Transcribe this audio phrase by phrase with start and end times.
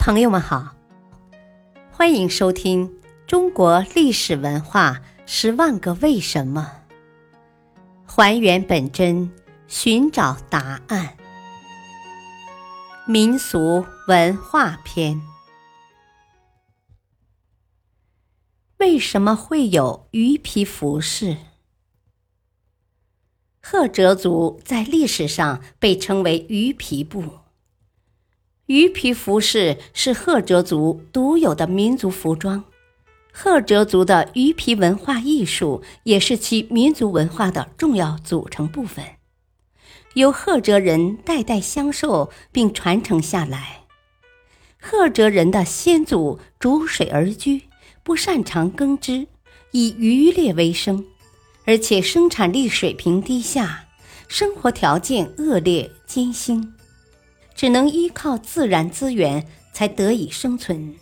[0.00, 0.74] 朋友们好，
[1.92, 2.88] 欢迎收听
[3.26, 6.72] 《中国历史文化十万个为什么》，
[8.10, 9.30] 还原本真，
[9.68, 11.18] 寻找答案。
[13.06, 15.20] 民俗文化篇：
[18.78, 21.36] 为什么会有鱼皮服饰？
[23.60, 27.40] 赫哲族在历史上被称为鱼皮部。
[28.70, 32.62] 鱼皮服饰是赫哲族独有的民族服装，
[33.32, 39.04] 赫哲族的鱼皮文化艺术也是其民族文化的重要组成部分，
[40.14, 43.80] 由赫哲人代代相授并传承下来。
[44.80, 47.62] 赫哲人的先祖逐水而居，
[48.04, 49.26] 不擅长耕织，
[49.72, 51.04] 以渔猎为生，
[51.64, 53.88] 而且生产力水平低下，
[54.28, 56.72] 生活条件恶劣艰辛。
[57.60, 60.94] 只能依靠自然资源才得以生存，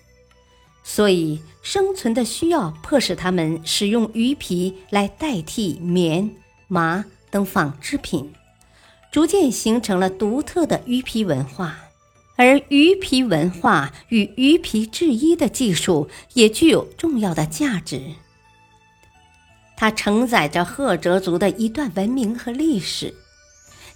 [0.82, 6.28] 所以生存的需要迫使他们使用鱼皮来代替棉、
[6.66, 8.32] 麻等纺织品，
[9.12, 11.78] 逐渐形成了独特的鱼皮文化。
[12.34, 18.02] 而鱼皮文化与鱼皮制衣的技术也具有重要的价值，
[19.76, 23.14] 它承载着赫哲族的一段文明和历史。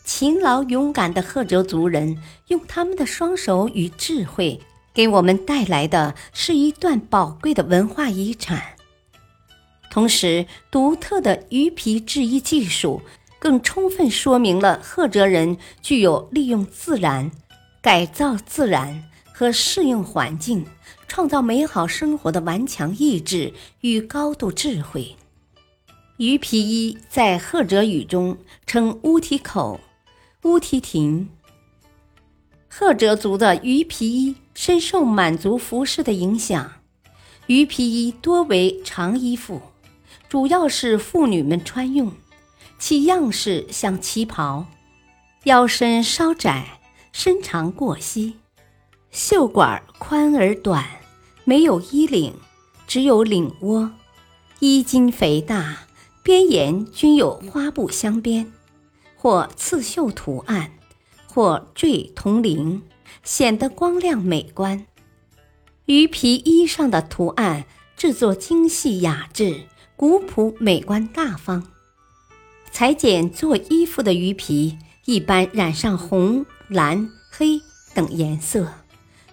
[0.05, 4.61] 勤劳勇敢的赫哲族人用他们的双手与智慧，
[4.93, 8.63] 给我们带来的是一段宝贵的文化遗产。
[9.91, 13.03] 同时，独特的鱼皮制衣技术
[13.39, 17.31] 更充分说明了赫哲人具有利用自然、
[17.81, 20.67] 改造自然和适应环境、
[21.07, 25.15] 创造美好生活的顽强意志与高度智慧。
[26.17, 29.81] 鱼皮衣在赫哲语中称乌提口。
[30.45, 31.29] 乌提亭，
[32.69, 36.73] 赫哲族的鱼皮衣深受满族服饰的影响。
[37.47, 39.63] 鱼皮衣多为长衣服，
[40.29, 42.11] 主要是妇女们穿用，
[42.77, 44.67] 其样式像旗袍，
[45.45, 46.81] 腰身稍窄，
[47.13, 48.35] 身长过膝，
[49.13, 50.85] 袖管宽而短，
[51.45, 52.35] 没有衣领，
[52.89, 53.93] 只有领窝，
[54.59, 55.85] 衣襟肥大，
[56.25, 58.53] 边沿均有花布镶边。
[59.23, 60.73] 或刺绣图案，
[61.29, 62.83] 或缀铜铃，
[63.23, 64.85] 显得光亮美观。
[65.85, 67.65] 鱼皮衣上的图案
[67.97, 69.61] 制作精细雅致、
[69.95, 71.69] 古朴美观大方。
[72.73, 77.61] 裁剪做衣服的鱼皮一般染上红、蓝、黑
[77.95, 78.73] 等颜色，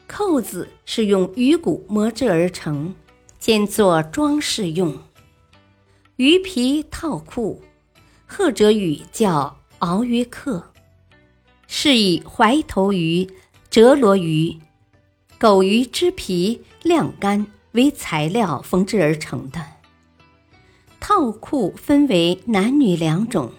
[0.05, 2.93] 扣子是用鱼骨磨制而成，
[3.39, 4.95] 兼做装饰用。
[6.17, 7.63] 鱼皮套裤，
[8.27, 9.58] 赫哲语叫。
[9.79, 10.71] 鳌鱼克
[11.67, 13.29] 是以怀头鱼、
[13.69, 14.59] 折罗鱼、
[15.37, 19.63] 狗鱼之皮晾干为材料缝制而成的
[20.99, 23.51] 套裤，分为男女两种。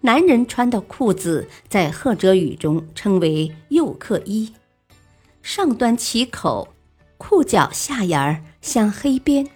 [0.00, 4.52] 男人穿的裤子在赫哲语中称为右克衣，
[5.42, 6.74] 上端起口，
[7.16, 9.48] 裤脚下沿儿镶黑边，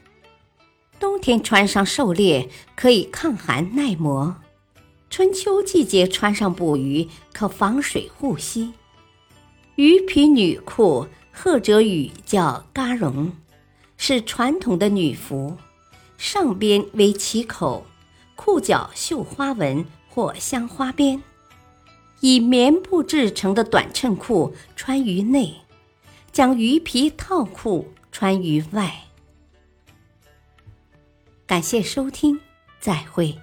[0.98, 4.36] 冬天穿上狩猎可以抗寒耐磨。
[5.18, 8.72] 春秋季节穿上捕鱼，可防水护膝。
[9.74, 13.32] 鱼皮女裤，赫哲语叫嘎绒，
[13.96, 15.56] 是传统的女服，
[16.16, 17.84] 上边为起口，
[18.36, 21.20] 裤脚绣花纹或镶花边，
[22.20, 25.52] 以棉布制成的短衬裤穿于内，
[26.30, 29.08] 将鱼皮套裤穿于外。
[31.44, 32.38] 感谢收听，
[32.78, 33.36] 再会。